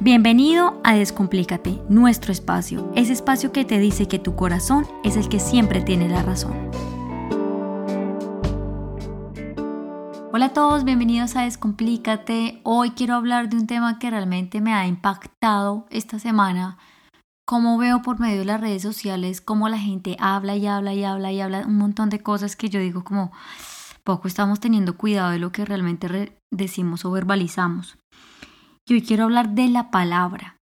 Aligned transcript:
Bienvenido 0.00 0.78
a 0.84 0.94
Descomplícate, 0.94 1.80
nuestro 1.88 2.30
espacio, 2.30 2.92
ese 2.94 3.14
espacio 3.14 3.50
que 3.50 3.64
te 3.64 3.78
dice 3.78 4.06
que 4.06 4.18
tu 4.18 4.36
corazón 4.36 4.86
es 5.02 5.16
el 5.16 5.30
que 5.30 5.40
siempre 5.40 5.80
tiene 5.80 6.06
la 6.06 6.22
razón. 6.22 6.70
Hola 10.34 10.46
a 10.46 10.52
todos, 10.52 10.84
bienvenidos 10.84 11.34
a 11.34 11.44
Descomplícate. 11.44 12.60
Hoy 12.62 12.90
quiero 12.90 13.14
hablar 13.14 13.48
de 13.48 13.56
un 13.56 13.66
tema 13.66 13.98
que 13.98 14.10
realmente 14.10 14.60
me 14.60 14.74
ha 14.74 14.86
impactado 14.86 15.86
esta 15.88 16.18
semana. 16.18 16.76
Como 17.46 17.78
veo 17.78 18.02
por 18.02 18.20
medio 18.20 18.40
de 18.40 18.44
las 18.44 18.60
redes 18.60 18.82
sociales, 18.82 19.40
cómo 19.40 19.70
la 19.70 19.78
gente 19.78 20.18
habla 20.20 20.56
y 20.56 20.66
habla 20.66 20.92
y 20.92 21.04
habla 21.04 21.32
y 21.32 21.40
habla 21.40 21.64
un 21.66 21.78
montón 21.78 22.10
de 22.10 22.22
cosas 22.22 22.54
que 22.54 22.68
yo 22.68 22.80
digo 22.80 23.02
como 23.02 23.32
poco 24.04 24.28
estamos 24.28 24.60
teniendo 24.60 24.98
cuidado 24.98 25.30
de 25.30 25.38
lo 25.38 25.52
que 25.52 25.64
realmente 25.64 26.38
decimos 26.50 27.06
o 27.06 27.10
verbalizamos. 27.10 27.96
Y 28.88 28.94
hoy 28.94 29.02
quiero 29.02 29.24
hablar 29.24 29.50
de 29.50 29.68
la 29.68 29.90
palabra. 29.90 30.58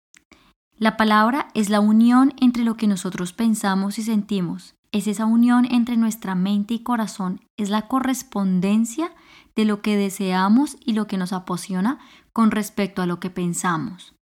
La 0.76 0.96
palabra 0.96 1.48
es 1.54 1.70
la 1.70 1.78
unión 1.78 2.34
entre 2.40 2.64
lo 2.64 2.76
que 2.76 2.88
nosotros 2.88 3.32
pensamos 3.32 3.96
y 3.98 4.02
sentimos. 4.02 4.74
Es 4.90 5.06
esa 5.06 5.24
unión 5.24 5.66
entre 5.70 5.96
nuestra 5.96 6.34
mente 6.34 6.74
y 6.74 6.82
corazón. 6.82 7.42
Es 7.56 7.70
la 7.70 7.82
correspondencia 7.82 9.12
de 9.54 9.64
lo 9.64 9.82
que 9.82 9.96
deseamos 9.96 10.76
y 10.84 10.94
lo 10.94 11.06
que 11.06 11.16
nos 11.16 11.32
apasiona 11.32 12.00
con 12.32 12.50
respecto 12.50 13.02
a 13.02 13.06
lo 13.06 13.20
que 13.20 13.30
pensamos. 13.30 14.16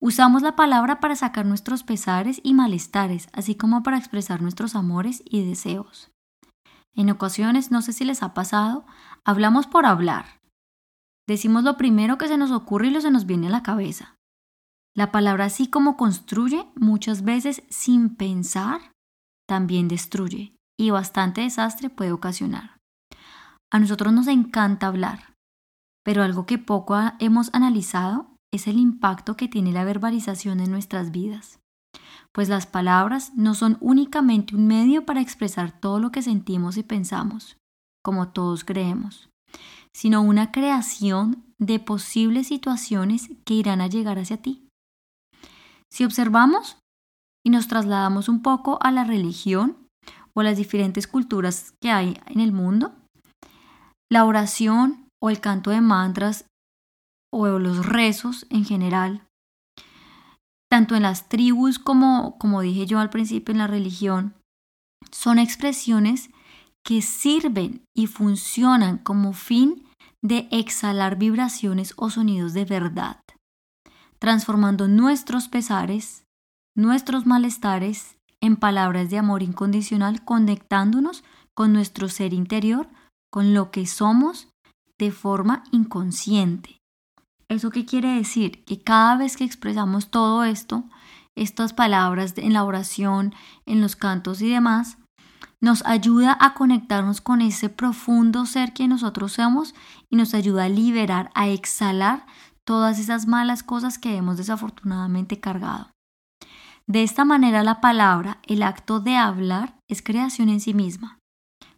Usamos 0.00 0.42
la 0.42 0.54
palabra 0.54 1.00
para 1.00 1.16
sacar 1.16 1.44
nuestros 1.44 1.82
pesares 1.82 2.40
y 2.44 2.54
malestares, 2.54 3.28
así 3.32 3.56
como 3.56 3.82
para 3.82 3.98
expresar 3.98 4.42
nuestros 4.42 4.76
amores 4.76 5.24
y 5.24 5.44
deseos. 5.44 6.12
En 6.94 7.10
ocasiones, 7.10 7.72
no 7.72 7.82
sé 7.82 7.92
si 7.92 8.04
les 8.04 8.22
ha 8.22 8.32
pasado, 8.32 8.84
hablamos 9.24 9.66
por 9.66 9.86
hablar, 9.86 10.26
Decimos 11.26 11.64
lo 11.64 11.76
primero 11.76 12.18
que 12.18 12.28
se 12.28 12.36
nos 12.36 12.50
ocurre 12.50 12.88
y 12.88 12.90
lo 12.90 13.00
se 13.00 13.10
nos 13.10 13.24
viene 13.24 13.46
a 13.46 13.50
la 13.50 13.62
cabeza. 13.62 14.16
La 14.94 15.10
palabra 15.10 15.46
así 15.46 15.68
como 15.68 15.96
construye, 15.96 16.66
muchas 16.76 17.24
veces 17.24 17.62
sin 17.68 18.14
pensar, 18.14 18.92
también 19.48 19.88
destruye 19.88 20.54
y 20.78 20.90
bastante 20.90 21.40
desastre 21.40 21.88
puede 21.88 22.12
ocasionar. 22.12 22.78
A 23.72 23.78
nosotros 23.78 24.12
nos 24.12 24.28
encanta 24.28 24.86
hablar, 24.86 25.34
pero 26.04 26.22
algo 26.22 26.46
que 26.46 26.58
poco 26.58 26.96
hemos 27.18 27.52
analizado 27.54 28.36
es 28.52 28.66
el 28.68 28.78
impacto 28.78 29.36
que 29.36 29.48
tiene 29.48 29.72
la 29.72 29.84
verbalización 29.84 30.60
en 30.60 30.70
nuestras 30.70 31.10
vidas. 31.10 31.58
Pues 32.32 32.48
las 32.48 32.66
palabras 32.66 33.32
no 33.34 33.54
son 33.54 33.78
únicamente 33.80 34.54
un 34.54 34.66
medio 34.66 35.06
para 35.06 35.20
expresar 35.20 35.72
todo 35.72 35.98
lo 35.98 36.12
que 36.12 36.22
sentimos 36.22 36.76
y 36.76 36.82
pensamos, 36.82 37.56
como 38.02 38.28
todos 38.28 38.64
creemos 38.64 39.30
sino 39.94 40.22
una 40.22 40.50
creación 40.50 41.44
de 41.58 41.78
posibles 41.78 42.48
situaciones 42.48 43.30
que 43.44 43.54
irán 43.54 43.80
a 43.80 43.86
llegar 43.86 44.18
hacia 44.18 44.42
ti. 44.42 44.68
Si 45.90 46.04
observamos 46.04 46.78
y 47.46 47.50
nos 47.50 47.68
trasladamos 47.68 48.28
un 48.28 48.42
poco 48.42 48.78
a 48.82 48.90
la 48.90 49.04
religión 49.04 49.88
o 50.34 50.40
a 50.40 50.44
las 50.44 50.56
diferentes 50.56 51.06
culturas 51.06 51.72
que 51.80 51.90
hay 51.90 52.20
en 52.26 52.40
el 52.40 52.52
mundo, 52.52 52.92
la 54.10 54.24
oración 54.24 55.08
o 55.22 55.30
el 55.30 55.40
canto 55.40 55.70
de 55.70 55.80
mantras 55.80 56.46
o 57.32 57.46
los 57.58 57.86
rezos 57.86 58.46
en 58.50 58.64
general, 58.64 59.26
tanto 60.70 60.96
en 60.96 61.02
las 61.02 61.28
tribus 61.28 61.78
como, 61.78 62.36
como 62.38 62.60
dije 62.60 62.86
yo 62.86 62.98
al 62.98 63.10
principio 63.10 63.52
en 63.52 63.58
la 63.58 63.68
religión, 63.68 64.34
son 65.12 65.38
expresiones 65.38 66.30
que 66.84 67.00
sirven 67.00 67.84
y 67.96 68.08
funcionan 68.08 68.98
como 68.98 69.32
fin 69.32 69.83
de 70.24 70.48
exhalar 70.50 71.16
vibraciones 71.16 71.92
o 71.98 72.08
sonidos 72.08 72.54
de 72.54 72.64
verdad, 72.64 73.20
transformando 74.18 74.88
nuestros 74.88 75.48
pesares, 75.48 76.24
nuestros 76.74 77.26
malestares 77.26 78.16
en 78.40 78.56
palabras 78.56 79.10
de 79.10 79.18
amor 79.18 79.42
incondicional, 79.42 80.24
conectándonos 80.24 81.24
con 81.54 81.74
nuestro 81.74 82.08
ser 82.08 82.32
interior, 82.32 82.88
con 83.30 83.52
lo 83.52 83.70
que 83.70 83.86
somos 83.86 84.48
de 84.98 85.12
forma 85.12 85.62
inconsciente. 85.72 86.78
¿Eso 87.50 87.68
qué 87.68 87.84
quiere 87.84 88.14
decir? 88.14 88.64
Que 88.64 88.80
cada 88.80 89.18
vez 89.18 89.36
que 89.36 89.44
expresamos 89.44 90.10
todo 90.10 90.44
esto, 90.44 90.84
estas 91.36 91.74
palabras 91.74 92.32
en 92.38 92.54
la 92.54 92.64
oración, 92.64 93.34
en 93.66 93.82
los 93.82 93.94
cantos 93.94 94.40
y 94.40 94.48
demás, 94.48 94.96
nos 95.64 95.82
ayuda 95.86 96.36
a 96.38 96.52
conectarnos 96.52 97.22
con 97.22 97.40
ese 97.40 97.70
profundo 97.70 98.44
ser 98.44 98.74
que 98.74 98.86
nosotros 98.86 99.32
somos 99.32 99.74
y 100.10 100.16
nos 100.16 100.34
ayuda 100.34 100.64
a 100.64 100.68
liberar, 100.68 101.30
a 101.34 101.48
exhalar 101.48 102.26
todas 102.64 102.98
esas 102.98 103.26
malas 103.26 103.62
cosas 103.62 103.98
que 103.98 104.14
hemos 104.14 104.36
desafortunadamente 104.36 105.40
cargado. 105.40 105.90
De 106.86 107.02
esta 107.02 107.24
manera 107.24 107.62
la 107.62 107.80
palabra, 107.80 108.40
el 108.46 108.62
acto 108.62 109.00
de 109.00 109.16
hablar, 109.16 109.74
es 109.88 110.02
creación 110.02 110.50
en 110.50 110.60
sí 110.60 110.74
misma, 110.74 111.18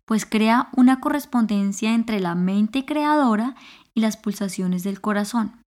pues 0.04 0.26
crea 0.26 0.68
una 0.76 1.00
correspondencia 1.00 1.94
entre 1.94 2.18
la 2.18 2.34
mente 2.34 2.84
creadora 2.84 3.54
y 3.94 4.00
las 4.00 4.16
pulsaciones 4.16 4.82
del 4.82 5.00
corazón. 5.00 5.62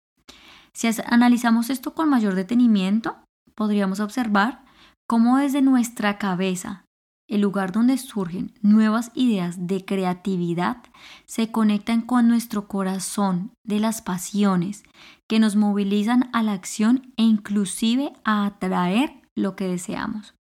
Si 0.74 0.88
analizamos 1.06 1.70
esto 1.70 1.94
con 1.94 2.08
mayor 2.08 2.34
detenimiento, 2.34 3.16
podríamos 3.54 4.00
observar 4.00 4.64
cómo 5.08 5.38
desde 5.38 5.62
nuestra 5.62 6.18
cabeza, 6.18 6.84
el 7.28 7.42
lugar 7.42 7.72
donde 7.72 7.98
surgen 7.98 8.52
nuevas 8.62 9.10
ideas 9.14 9.66
de 9.66 9.84
creatividad, 9.84 10.78
se 11.26 11.52
conectan 11.52 12.00
con 12.00 12.26
nuestro 12.26 12.66
corazón 12.66 13.52
de 13.64 13.80
las 13.80 14.02
pasiones 14.02 14.82
que 15.28 15.38
nos 15.38 15.54
movilizan 15.54 16.30
a 16.32 16.42
la 16.42 16.54
acción 16.54 17.12
e 17.16 17.22
inclusive 17.22 18.12
a 18.24 18.46
atraer 18.46 19.20
lo 19.36 19.54
que 19.54 19.68
deseamos. 19.68 20.34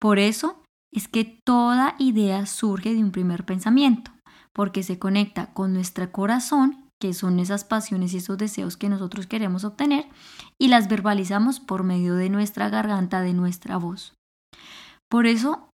Por 0.00 0.18
eso 0.18 0.62
es 0.92 1.06
que 1.06 1.24
toda 1.24 1.94
idea 1.98 2.44
surge 2.46 2.92
de 2.92 3.02
un 3.02 3.12
primer 3.12 3.44
pensamiento, 3.44 4.10
porque 4.52 4.82
se 4.82 4.98
conecta 4.98 5.54
con 5.54 5.72
nuestro 5.72 6.10
corazón, 6.10 6.88
que 7.00 7.14
son 7.14 7.38
esas 7.38 7.64
pasiones 7.64 8.12
y 8.12 8.18
esos 8.18 8.36
deseos 8.36 8.76
que 8.76 8.88
nosotros 8.88 9.26
queremos 9.26 9.64
obtener, 9.64 10.06
y 10.60 10.68
las 10.68 10.88
verbalizamos 10.88 11.60
por 11.60 11.84
medio 11.84 12.16
de 12.16 12.28
nuestra 12.28 12.68
garganta, 12.68 13.22
de 13.22 13.32
nuestra 13.32 13.76
voz. 13.76 14.14
Por 15.08 15.26
eso 15.26 15.68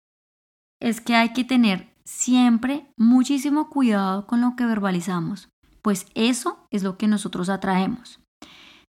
es 0.81 1.01
que 1.01 1.15
hay 1.15 1.33
que 1.33 1.45
tener 1.45 1.93
siempre 2.05 2.87
muchísimo 2.97 3.69
cuidado 3.69 4.27
con 4.27 4.41
lo 4.41 4.55
que 4.57 4.67
verbalizamos, 4.67 5.49
pues 5.83 6.07
eso 6.15 6.67
es 6.71 6.83
lo 6.83 6.99
que 6.99 7.09
nosotros 7.09 7.49
atraemos. 7.49 8.21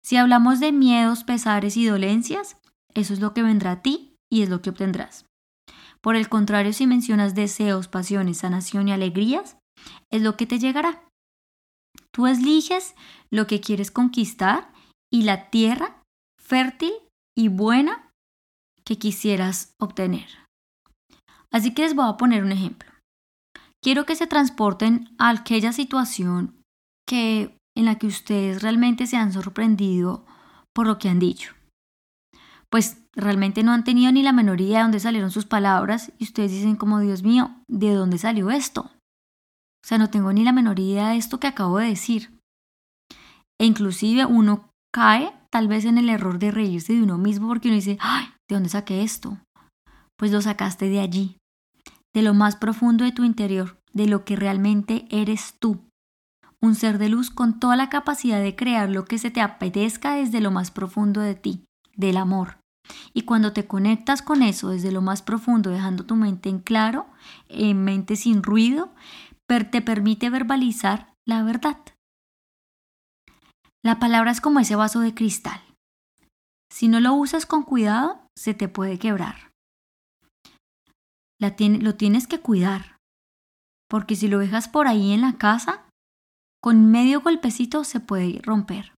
Si 0.05 0.17
hablamos 0.17 0.61
de 0.61 0.73
miedos, 0.73 1.25
pesares 1.25 1.77
y 1.77 1.87
dolencias, 1.87 2.57
eso 2.95 3.13
es 3.13 3.21
lo 3.21 3.35
que 3.35 3.43
vendrá 3.43 3.73
a 3.73 3.83
ti 3.83 4.15
y 4.31 4.43
es 4.43 4.49
lo 4.49 4.63
que 4.63 4.71
obtendrás. 4.71 5.25
Por 6.01 6.15
el 6.15 6.29
contrario, 6.29 6.73
si 6.73 6.87
mencionas 6.87 7.35
deseos, 7.35 7.89
pasiones, 7.89 8.39
sanación 8.39 8.89
y 8.89 8.93
alegrías, 8.93 9.57
es 10.13 10.23
lo 10.23 10.37
que 10.37 10.47
te 10.47 10.59
llegará. 10.59 11.03
Tú 12.13 12.27
eliges 12.27 12.95
lo 13.31 13.47
que 13.47 13.61
quieres 13.61 13.91
conquistar 13.91 14.73
y 15.13 15.23
la 15.23 15.51
tierra 15.51 16.03
fértil 16.41 16.93
y 17.37 17.49
buena 17.49 18.11
que 18.85 18.99
quisieras 18.99 19.75
obtener. 19.81 20.46
Así 21.53 21.73
que 21.73 21.83
les 21.83 21.95
voy 21.95 22.09
a 22.09 22.17
poner 22.17 22.45
un 22.45 22.53
ejemplo. 22.53 22.91
Quiero 23.83 24.05
que 24.05 24.17
se 24.17 24.27
transporten 24.27 25.15
a 25.19 25.31
aquella 25.31 25.73
situación 25.73 26.63
que, 27.07 27.57
en 27.77 27.85
la 27.85 27.97
que 27.97 28.07
ustedes 28.07 28.63
realmente 28.63 29.07
se 29.07 29.17
han 29.17 29.33
sorprendido 29.33 30.27
por 30.75 30.87
lo 30.87 30.99
que 30.99 31.09
han 31.09 31.19
dicho. 31.19 31.53
Pues 32.69 33.03
realmente 33.15 33.63
no 33.63 33.73
han 33.73 33.85
tenido 33.85 34.11
ni 34.11 34.23
la 34.23 34.33
menor 34.33 34.61
idea 34.61 34.79
de 34.79 34.83
dónde 34.83 35.01
salieron 35.01 35.31
sus 35.31 35.47
palabras 35.47 36.13
y 36.19 36.25
ustedes 36.25 36.51
dicen 36.51 36.77
como 36.77 36.99
Dios 37.01 37.23
mío, 37.23 37.51
¿de 37.69 37.95
dónde 37.95 38.19
salió 38.19 38.51
esto? 38.51 38.83
O 38.83 39.89
sea, 39.89 39.99
no 39.99 40.11
tengo 40.11 40.33
ni 40.33 40.43
la 40.43 40.53
menor 40.53 40.81
idea 40.81 41.11
de 41.11 41.17
esto 41.17 41.39
que 41.39 41.47
acabo 41.47 41.79
de 41.79 41.87
decir. 41.87 42.37
E 43.61 43.65
inclusive 43.65 44.27
uno 44.27 44.69
cae 44.93 45.33
tal 45.51 45.69
vez 45.69 45.85
en 45.85 45.97
el 45.97 46.11
error 46.11 46.39
de 46.39 46.51
reírse 46.51 46.93
de 46.93 47.03
uno 47.03 47.19
mismo 47.19 47.47
porque 47.47 47.69
uno 47.69 47.77
dice, 47.77 47.97
ay, 48.01 48.27
¿de 48.49 48.57
dónde 48.57 48.69
saqué 48.69 49.03
esto? 49.03 49.39
pues 50.17 50.33
lo 50.33 50.41
sacaste 50.41 50.89
de 50.89 51.01
allí, 51.01 51.37
de 52.17 52.23
lo 52.23 52.33
más 52.33 52.57
profundo 52.57 53.05
de 53.05 53.13
tu 53.13 53.25
interior, 53.25 53.79
de 53.93 54.07
lo 54.07 54.25
que 54.25 54.37
realmente 54.37 55.07
eres 55.11 55.57
tú. 55.59 55.85
Un 56.63 56.75
ser 56.75 56.97
de 56.97 57.11
luz 57.11 57.29
con 57.29 57.61
toda 57.61 57.77
la 57.77 57.91
capacidad 57.91 58.41
de 58.41 58.57
crear 58.57 58.89
lo 58.89 59.05
que 59.05 59.19
se 59.19 59.31
te 59.31 59.43
apetezca 59.43 60.15
desde 60.15 60.41
lo 60.41 60.51
más 60.51 60.71
profundo 60.71 61.21
de 61.21 61.35
ti, 61.35 61.67
del 61.95 62.17
amor. 62.17 62.57
Y 63.13 63.23
cuando 63.23 63.53
te 63.53 63.67
conectas 63.67 64.23
con 64.23 64.43
eso 64.43 64.71
desde 64.71 64.93
lo 64.93 65.03
más 65.03 65.21
profundo, 65.21 65.69
dejando 65.69 66.07
tu 66.07 66.17
mente 66.17 66.49
en 66.49 66.61
claro, 66.61 67.07
en 67.51 67.85
mente 67.85 68.17
sin 68.17 68.43
ruido, 68.43 68.95
te 69.47 69.83
permite 69.83 70.31
verbalizar 70.31 71.13
la 71.27 71.43
verdad. 71.43 71.77
La 73.85 73.99
palabra 73.99 74.31
es 74.31 74.41
como 74.41 74.61
ese 74.61 74.75
vaso 74.75 75.01
de 75.01 75.13
cristal. 75.13 75.61
Si 76.73 76.89
no 76.89 76.99
lo 76.99 77.13
usas 77.13 77.45
con 77.45 77.63
cuidado, 77.63 78.27
se 78.35 78.55
te 78.55 78.69
puede 78.69 78.99
quebrar 78.99 79.47
lo 81.39 81.95
tienes 81.97 82.27
que 82.27 82.41
cuidar. 82.41 82.97
Porque 83.89 84.17
si 84.17 84.29
lo 84.29 84.39
dejas 84.39 84.69
por 84.69 84.89
ahí 84.89 85.13
en 85.13 85.21
la 85.21 85.35
casa, 85.35 85.89
con 86.61 86.91
medio 86.91 87.21
golpecito 87.21 87.85
se 87.85 88.01
puede 88.01 88.41
romper. 88.43 88.93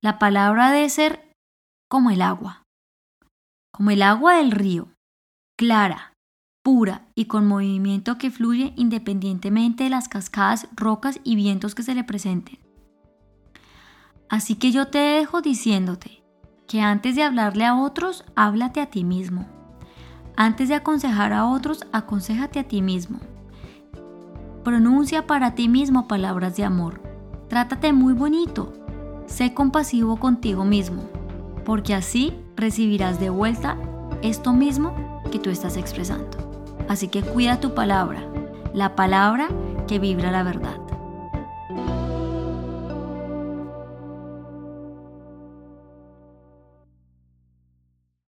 La 0.00 0.18
palabra 0.18 0.70
debe 0.70 0.88
ser 0.88 1.30
como 1.90 2.10
el 2.10 2.22
agua, 2.22 2.62
como 3.72 3.90
el 3.90 4.02
agua 4.02 4.36
del 4.36 4.50
río, 4.50 4.88
clara, 5.58 6.14
pura 6.62 7.06
y 7.14 7.26
con 7.26 7.46
movimiento 7.46 8.16
que 8.16 8.30
fluye 8.30 8.72
independientemente 8.76 9.84
de 9.84 9.90
las 9.90 10.08
cascadas, 10.08 10.68
rocas 10.74 11.20
y 11.24 11.36
vientos 11.36 11.74
que 11.74 11.82
se 11.82 11.94
le 11.94 12.04
presenten. 12.04 12.58
Así 14.30 14.54
que 14.54 14.70
yo 14.70 14.86
te 14.86 14.98
dejo 14.98 15.42
diciéndote 15.42 16.22
que 16.66 16.80
antes 16.80 17.16
de 17.16 17.24
hablarle 17.24 17.66
a 17.66 17.76
otros, 17.76 18.24
háblate 18.36 18.80
a 18.80 18.86
ti 18.86 19.04
mismo. 19.04 19.59
Antes 20.36 20.68
de 20.68 20.74
aconsejar 20.74 21.32
a 21.32 21.46
otros, 21.46 21.86
aconsejate 21.92 22.58
a 22.58 22.64
ti 22.64 22.82
mismo. 22.82 23.18
Pronuncia 24.64 25.26
para 25.26 25.54
ti 25.54 25.68
mismo 25.68 26.08
palabras 26.08 26.56
de 26.56 26.64
amor. 26.64 27.00
Trátate 27.48 27.92
muy 27.92 28.12
bonito. 28.12 28.72
Sé 29.26 29.54
compasivo 29.54 30.16
contigo 30.16 30.64
mismo, 30.64 31.02
porque 31.64 31.94
así 31.94 32.34
recibirás 32.56 33.20
de 33.20 33.30
vuelta 33.30 33.76
esto 34.22 34.52
mismo 34.52 35.22
que 35.30 35.38
tú 35.38 35.50
estás 35.50 35.76
expresando. 35.76 36.36
Así 36.88 37.08
que 37.08 37.22
cuida 37.22 37.60
tu 37.60 37.74
palabra, 37.74 38.22
la 38.74 38.96
palabra 38.96 39.48
que 39.86 39.98
vibra 39.98 40.30
la 40.32 40.42
verdad. 40.42 40.79